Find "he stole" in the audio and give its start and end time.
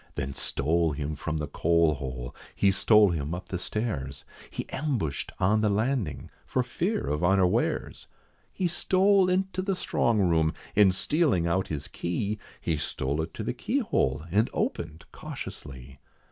2.55-3.11, 8.51-9.29, 12.59-13.21